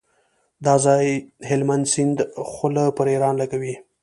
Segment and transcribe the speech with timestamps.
[0.65, 1.05] دا ځای
[1.49, 2.17] هلمند سیند
[2.51, 3.75] خوله پر ایران لګوي.